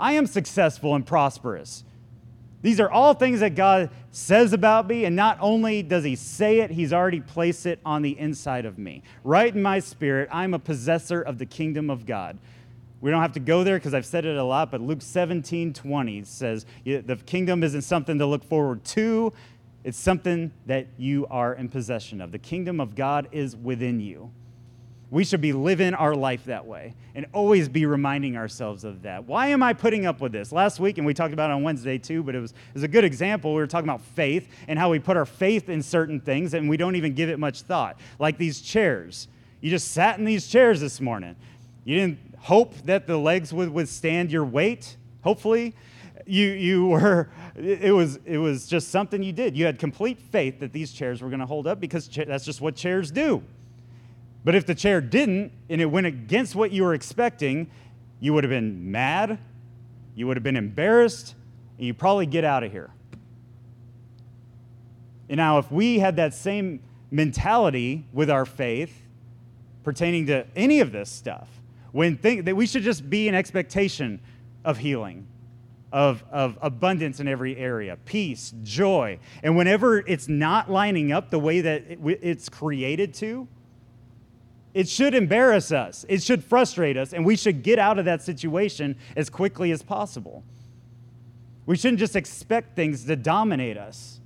[0.00, 1.84] I am successful and prosperous.
[2.62, 6.60] These are all things that God says about me, and not only does He say
[6.60, 9.02] it, He's already placed it on the inside of me.
[9.22, 12.38] Right in my spirit, I'm a possessor of the kingdom of God.
[13.02, 15.74] We don't have to go there because I've said it a lot, but Luke 17
[15.74, 19.32] 20 says the kingdom isn't something to look forward to,
[19.82, 22.30] it's something that you are in possession of.
[22.30, 24.30] The kingdom of God is within you.
[25.10, 29.24] We should be living our life that way and always be reminding ourselves of that.
[29.24, 30.52] Why am I putting up with this?
[30.52, 32.82] Last week, and we talked about it on Wednesday too, but it was, it was
[32.84, 33.52] a good example.
[33.52, 36.70] We were talking about faith and how we put our faith in certain things and
[36.70, 37.98] we don't even give it much thought.
[38.20, 39.26] Like these chairs.
[39.60, 41.34] You just sat in these chairs this morning.
[41.84, 45.74] You didn't hope that the legs would withstand your weight, hopefully.
[46.26, 49.56] You, you were, it was, it was just something you did.
[49.56, 52.44] You had complete faith that these chairs were going to hold up because cha- that's
[52.44, 53.42] just what chairs do.
[54.44, 57.70] But if the chair didn't and it went against what you were expecting,
[58.18, 59.38] you would have been mad,
[60.16, 61.36] you would have been embarrassed,
[61.78, 62.90] and you probably get out of here.
[65.28, 69.06] And now, if we had that same mentality with our faith
[69.84, 71.48] pertaining to any of this stuff,
[71.92, 74.20] when think that we should just be an expectation
[74.64, 75.26] of healing
[75.92, 81.38] of, of abundance in every area peace joy and whenever it's not lining up the
[81.38, 83.46] way that it, it's created to
[84.72, 88.22] it should embarrass us it should frustrate us and we should get out of that
[88.22, 90.42] situation as quickly as possible
[91.66, 94.20] we shouldn't just expect things to dominate us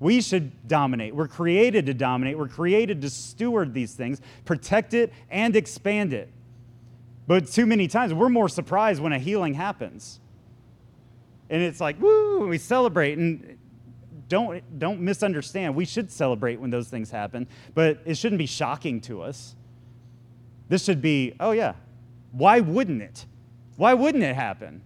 [0.00, 1.14] we should dominate.
[1.14, 2.38] We're created to dominate.
[2.38, 6.30] We're created to steward these things, protect it, and expand it.
[7.28, 10.18] But too many times we're more surprised when a healing happens.
[11.50, 13.18] And it's like, woo, we celebrate.
[13.18, 13.58] And
[14.28, 15.74] don't, don't misunderstand.
[15.74, 19.54] We should celebrate when those things happen, but it shouldn't be shocking to us.
[20.70, 21.74] This should be, oh, yeah,
[22.32, 23.26] why wouldn't it?
[23.76, 24.82] Why wouldn't it happen?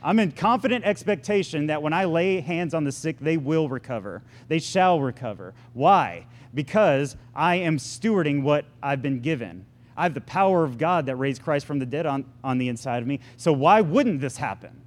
[0.00, 4.22] I'm in confident expectation that when I lay hands on the sick, they will recover.
[4.46, 5.54] They shall recover.
[5.72, 6.26] Why?
[6.52, 9.66] Because I am stewarding what I've been given.
[9.96, 12.68] I have the power of God that raised Christ from the dead on, on the
[12.68, 13.20] inside of me.
[13.36, 14.82] So why wouldn't this happen?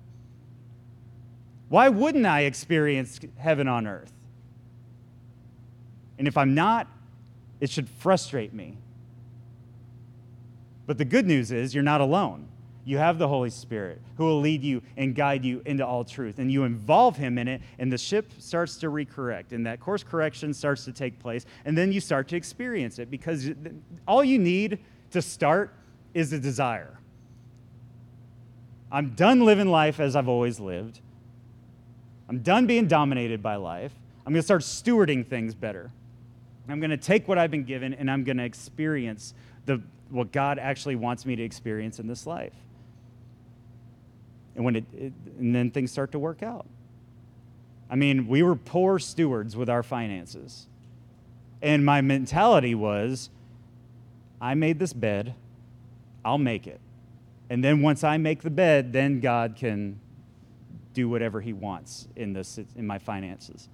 [1.69, 4.13] Why wouldn't I experience heaven on earth?
[6.17, 6.87] And if I'm not
[7.59, 8.77] It should frustrate me.
[10.85, 12.47] But the good news is you're not alone.
[12.85, 16.39] You have the Holy Spirit who will lead you and guide you into all truth.
[16.39, 20.03] And you involve Him in it, and the ship starts to recorrect, and that course
[20.03, 21.45] correction starts to take place.
[21.65, 23.51] And then you start to experience it because
[24.07, 24.79] all you need
[25.11, 25.73] to start
[26.13, 26.97] is a desire.
[28.91, 31.01] I'm done living life as I've always lived.
[32.29, 33.91] I'm done being dominated by life.
[34.25, 35.91] I'm going to start stewarding things better.
[36.69, 39.33] I'm going to take what I've been given and I'm going to experience
[39.65, 42.53] the, what God actually wants me to experience in this life.
[44.55, 46.65] And, when it, it, and then things start to work out.
[47.89, 50.67] I mean, we were poor stewards with our finances.
[51.61, 53.29] And my mentality was
[54.39, 55.35] I made this bed,
[56.23, 56.79] I'll make it.
[57.49, 59.99] And then once I make the bed, then God can
[60.93, 63.69] do whatever he wants in this in my finances.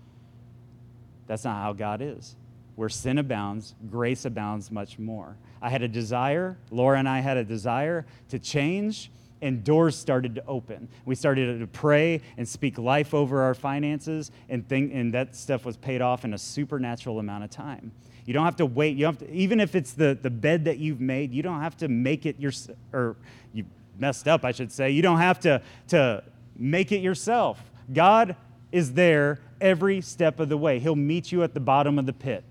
[1.26, 2.36] That's not how God is.
[2.76, 5.38] Where sin abounds, grace abounds much more.
[5.62, 10.36] I had a desire, Laura and I had a desire to change, and doors started
[10.36, 10.88] to open.
[11.06, 15.66] We started to pray and speak life over our finances, and, think, and that stuff
[15.66, 17.92] was paid off in a supernatural amount of time.
[18.26, 18.96] You don't have to wait.
[18.96, 21.76] You have to, even if it's the, the bed that you've made, you don't have
[21.78, 22.52] to make it your,
[22.94, 23.16] or
[23.54, 23.66] you
[24.00, 24.92] messed up, I should say.
[24.92, 26.24] You don't have to, to
[26.56, 27.62] make it yourself.
[27.92, 28.36] God
[28.72, 30.80] is there every step of the way.
[30.80, 32.44] He'll meet you at the bottom of the pit.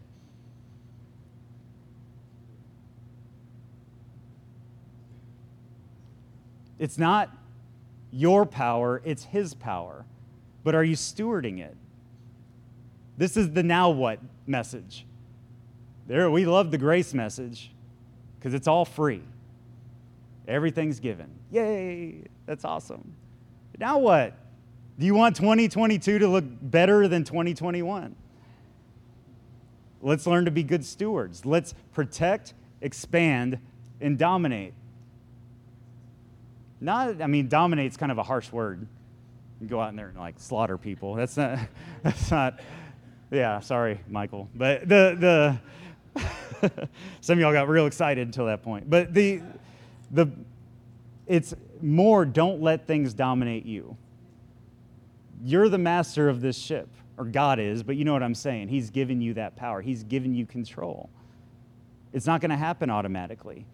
[6.78, 7.30] It's not
[8.10, 10.04] your power, it's His power.
[10.64, 11.76] But are you stewarding it?
[13.16, 15.06] This is the now what message.
[16.06, 17.70] There, we love the grace message
[18.38, 19.22] because it's all free.
[20.48, 21.30] Everything's given.
[21.50, 22.24] Yay!
[22.46, 23.14] That's awesome.
[23.70, 24.34] But now what?
[24.98, 28.14] Do you want 2022 to look better than 2021?
[30.02, 31.46] Let's learn to be good stewards.
[31.46, 33.58] Let's protect, expand,
[34.00, 34.74] and dominate.
[36.80, 38.86] Not, I mean, dominate's kind of a harsh word.
[39.60, 41.14] You go out in there and like slaughter people.
[41.14, 41.60] That's not,
[42.02, 42.58] that's not,
[43.30, 44.48] yeah, sorry, Michael.
[44.54, 45.60] But the, the,
[47.20, 48.88] some of y'all got real excited until that point.
[48.88, 49.42] But the,
[50.10, 50.30] the,
[51.26, 53.96] it's more don't let things dominate you.
[55.44, 58.68] You're the master of this ship, or God is, but you know what I'm saying.
[58.68, 61.10] He's given you that power, He's given you control.
[62.12, 63.64] It's not going to happen automatically.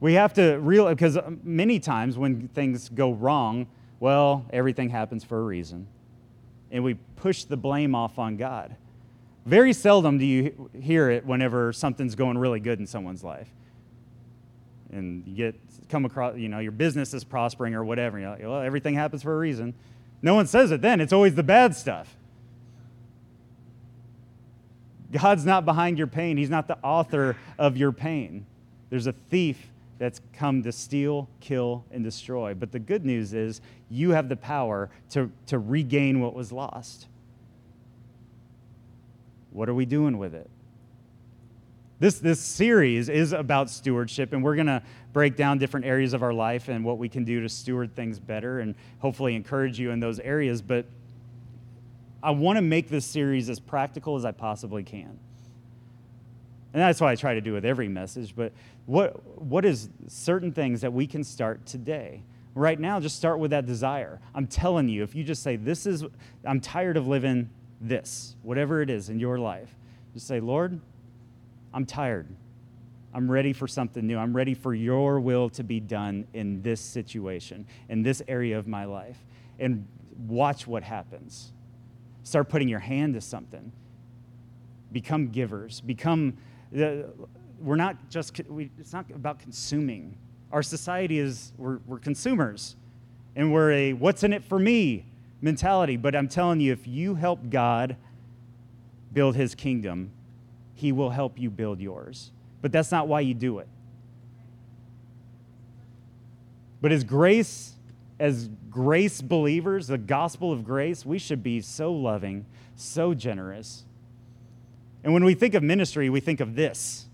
[0.00, 3.66] We have to realize, because many times when things go wrong,
[4.00, 5.86] well, everything happens for a reason.
[6.70, 8.76] And we push the blame off on God.
[9.48, 13.48] Very seldom do you hear it whenever something's going really good in someone's life
[14.92, 15.54] and you get
[15.88, 18.18] come across, you know, your business is prospering or whatever.
[18.18, 19.72] You're like, well, everything happens for a reason.
[20.20, 21.00] No one says it then.
[21.00, 22.14] It's always the bad stuff.
[25.10, 26.36] God's not behind your pain.
[26.36, 28.44] He's not the author of your pain.
[28.90, 32.52] There's a thief that's come to steal, kill, and destroy.
[32.52, 37.06] But the good news is you have the power to, to regain what was lost.
[39.50, 40.48] What are we doing with it?
[42.00, 44.82] This, this series is about stewardship, and we're going to
[45.12, 48.20] break down different areas of our life and what we can do to steward things
[48.20, 50.62] better and hopefully encourage you in those areas.
[50.62, 50.86] But
[52.22, 55.18] I want to make this series as practical as I possibly can.
[56.72, 58.36] And that's what I try to do with every message.
[58.36, 58.52] But
[58.86, 62.22] what, what is certain things that we can start today?
[62.54, 64.20] Right now, just start with that desire.
[64.34, 66.04] I'm telling you, if you just say, This is,
[66.44, 69.74] I'm tired of living this, whatever it is in your life,
[70.14, 70.80] just say, Lord,
[71.72, 72.26] I'm tired.
[73.14, 74.18] I'm ready for something new.
[74.18, 78.66] I'm ready for your will to be done in this situation, in this area of
[78.66, 79.18] my life.
[79.58, 79.86] And
[80.26, 81.52] watch what happens.
[82.22, 83.72] Start putting your hand to something.
[84.92, 85.80] Become givers.
[85.80, 86.36] Become,
[86.70, 87.10] the,
[87.60, 90.16] we're not just, we, it's not about consuming.
[90.52, 92.76] Our society is, we're, we're consumers.
[93.36, 95.06] And we're a what's in it for me
[95.40, 95.96] mentality.
[95.96, 97.96] But I'm telling you, if you help God
[99.12, 100.10] build his kingdom,
[100.74, 102.30] he will help you build yours.
[102.60, 103.68] But that's not why you do it.
[106.80, 107.74] But as grace,
[108.20, 113.84] as grace believers, the gospel of grace, we should be so loving, so generous.
[115.02, 117.06] And when we think of ministry, we think of this.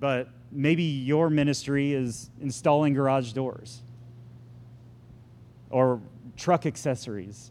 [0.00, 3.82] But maybe your ministry is installing garage doors
[5.70, 6.00] or
[6.38, 7.50] truck accessories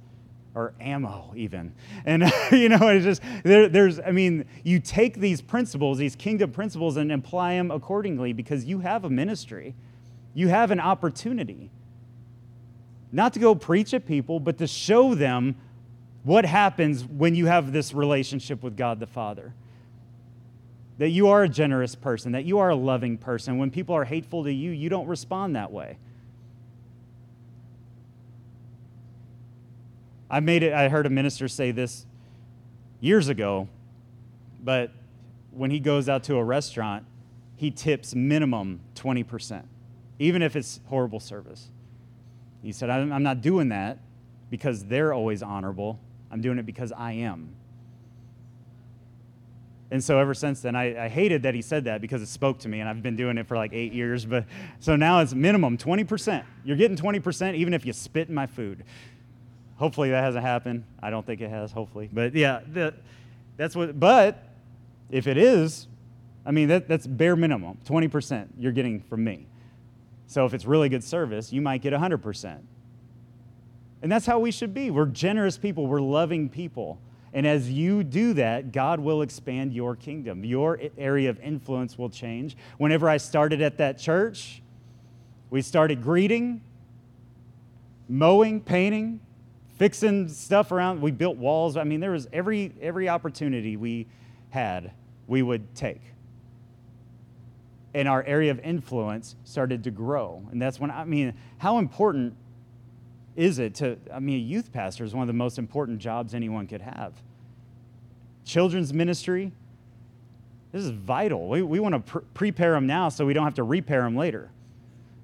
[0.55, 1.73] or ammo even
[2.05, 6.49] and you know it's just there, there's i mean you take these principles these kingdom
[6.51, 9.75] principles and apply them accordingly because you have a ministry
[10.33, 11.69] you have an opportunity
[13.11, 15.55] not to go preach at people but to show them
[16.23, 19.53] what happens when you have this relationship with god the father
[20.97, 23.57] that you are a generous person, that you are a loving person.
[23.57, 25.97] When people are hateful to you, you don't respond that way.
[30.29, 32.05] I made it, I heard a minister say this
[32.99, 33.67] years ago,
[34.63, 34.91] but
[35.51, 37.05] when he goes out to a restaurant,
[37.55, 39.63] he tips minimum 20%,
[40.19, 41.69] even if it's horrible service.
[42.61, 43.99] He said, I'm not doing that
[44.49, 45.99] because they're always honorable.
[46.31, 47.55] I'm doing it because I am.
[49.89, 52.59] And so ever since then, I, I, hated that he said that because it spoke
[52.59, 54.25] to me, and I've been doing it for like eight years.
[54.25, 54.43] But
[54.79, 56.43] so now it's minimum 20%.
[56.65, 58.83] You're getting 20% even if you spit in my food.
[59.77, 60.83] Hopefully that hasn't happened.
[61.01, 62.09] I don't think it has, hopefully.
[62.11, 62.93] But yeah, the,
[63.57, 64.43] that's what, but
[65.09, 65.87] if it is,
[66.45, 69.47] I mean, that, that's bare minimum 20% you're getting from me.
[70.27, 72.59] So if it's really good service, you might get 100%.
[74.01, 74.91] And that's how we should be.
[74.91, 76.99] We're generous people, we're loving people.
[77.33, 80.43] And as you do that, God will expand your kingdom.
[80.43, 82.57] Your area of influence will change.
[82.77, 84.61] Whenever I started at that church,
[85.49, 86.61] we started greeting,
[88.09, 89.19] mowing, painting,
[89.77, 91.01] fixing stuff around.
[91.01, 91.77] We built walls.
[91.77, 94.07] I mean, there was every every opportunity we
[94.49, 94.91] had,
[95.27, 96.01] we would take.
[97.93, 100.43] And our area of influence started to grow.
[100.51, 102.35] And that's when I mean, how important
[103.35, 106.33] is it to I mean, a youth pastor is one of the most important jobs
[106.33, 107.13] anyone could have.
[108.45, 109.51] Children's ministry,
[110.71, 111.49] this is vital.
[111.49, 114.15] We, we want to pr- prepare them now so we don't have to repair them
[114.15, 114.51] later.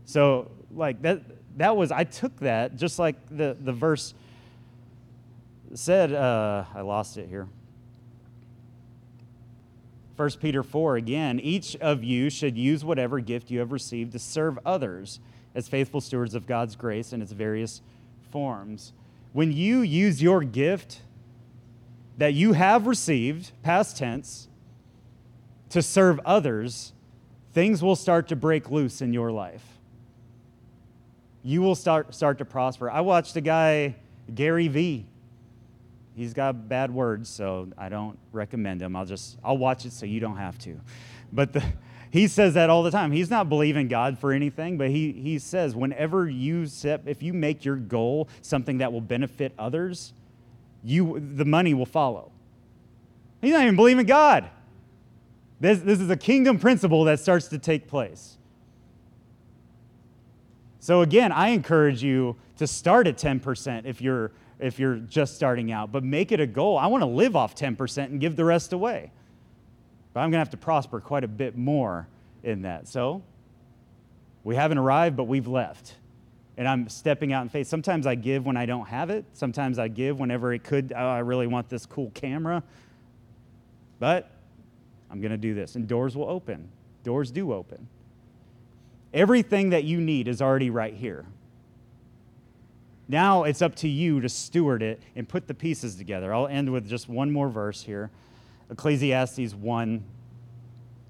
[0.05, 1.21] So, like that,
[1.57, 4.13] that was, I took that just like the, the verse
[5.77, 7.47] said, uh, I lost it here.
[10.15, 14.19] 1 Peter 4 again, each of you should use whatever gift you have received to
[14.19, 15.19] serve others
[15.55, 17.81] as faithful stewards of God's grace in its various
[18.31, 18.93] forms.
[19.33, 21.01] When you use your gift
[22.17, 24.47] that you have received, past tense,
[25.69, 26.93] to serve others,
[27.53, 29.63] things will start to break loose in your life.
[31.41, 32.89] You will start, start to prosper.
[32.89, 33.95] I watched a guy,
[34.33, 35.07] Gary Vee,
[36.15, 38.95] he's got bad words, so I don't recommend him.
[38.95, 40.79] I'll just I'll watch it so you don't have to.
[41.31, 41.63] But the,
[42.11, 43.11] he says that all the time.
[43.11, 47.33] He's not believing God for anything, but he he says whenever you set if you
[47.33, 50.13] make your goal something that will benefit others,
[50.83, 52.31] you the money will follow.
[53.41, 54.49] He's not even believing God.
[55.59, 58.37] This, this is a kingdom principle that starts to take place.
[60.79, 65.71] So again, I encourage you to start at 10% if you're if you're just starting
[65.71, 66.77] out, but make it a goal.
[66.77, 69.11] I want to live off 10% and give the rest away.
[70.13, 72.07] But I'm going to have to prosper quite a bit more
[72.43, 72.87] in that.
[72.87, 73.23] So
[74.43, 75.95] we haven't arrived, but we've left.
[76.55, 77.67] And I'm stepping out in faith.
[77.67, 79.25] Sometimes I give when I don't have it.
[79.33, 80.93] Sometimes I give whenever it could.
[80.95, 82.61] Oh, I really want this cool camera.
[83.99, 84.29] But
[85.09, 85.75] I'm going to do this.
[85.75, 86.69] And doors will open.
[87.03, 87.87] Doors do open.
[89.13, 91.25] Everything that you need is already right here.
[93.07, 96.33] Now it's up to you to steward it and put the pieces together.
[96.33, 98.11] I'll end with just one more verse here
[98.69, 100.03] Ecclesiastes 1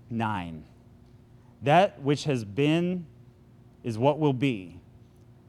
[0.09, 0.63] 9.
[1.63, 3.05] That which has been
[3.83, 4.79] is what will be,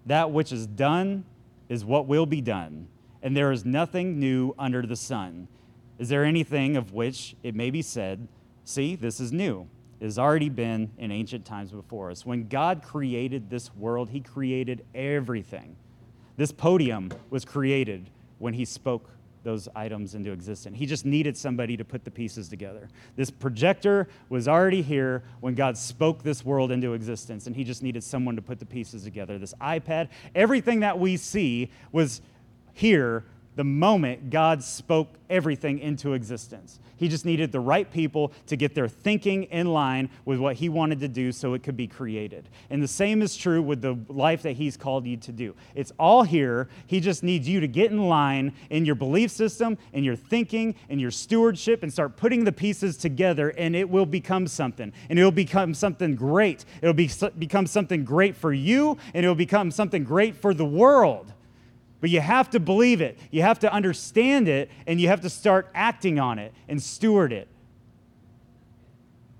[0.07, 1.25] that which is done
[1.69, 2.89] is what will be done,
[3.23, 5.49] and there is nothing new under the sun.
[5.99, 8.29] Is there anything of which it may be said,
[8.65, 9.69] See, this is new?
[10.01, 12.27] It has already been in ancient times before us.
[12.27, 15.77] When God created this world, He created everything.
[16.37, 19.11] This podium was created when he spoke
[19.45, 20.77] those items into existence.
[20.77, 22.89] He just needed somebody to put the pieces together.
[23.15, 27.83] This projector was already here when God spoke this world into existence, and he just
[27.83, 29.39] needed someone to put the pieces together.
[29.39, 32.23] This iPad, everything that we see was
[32.73, 33.25] here
[33.57, 36.79] the moment God spoke everything into existence.
[36.97, 40.69] He just needed the right people to get their thinking in line with what He
[40.69, 42.49] wanted to do so it could be created.
[42.71, 45.55] And the same is true with the life that He's called you to do.
[45.75, 46.69] It's all here.
[46.87, 50.75] He just needs you to get in line in your belief system, in your thinking,
[50.89, 54.93] in your stewardship, and start putting the pieces together, and it will become something.
[55.09, 56.65] And it will become something great.
[56.81, 60.65] It'll be, become something great for you, and it will become something great for the
[60.65, 61.33] world.
[62.05, 65.31] But you have to believe it, you have to understand it, and you have to
[65.31, 67.49] start acting on it and steward it.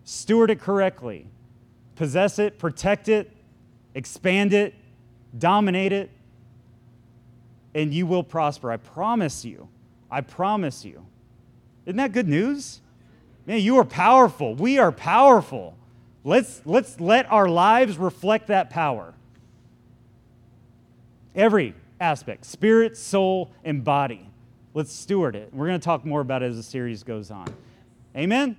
[0.05, 1.27] Steward it correctly.
[1.95, 3.31] Possess it, protect it,
[3.95, 4.75] expand it,
[5.37, 6.09] dominate it,
[7.75, 8.73] and you will prosper.
[8.73, 9.69] I promise you.
[10.11, 11.05] I promise you.
[11.85, 12.81] Isn't that good news?
[13.45, 14.55] Man, you are powerful.
[14.55, 15.77] We are powerful.
[16.25, 19.13] Let's, let's let our lives reflect that power.
[21.35, 24.29] Every aspect spirit, soul, and body.
[24.75, 25.51] Let's steward it.
[25.53, 27.47] We're going to talk more about it as the series goes on.
[28.17, 28.57] Amen?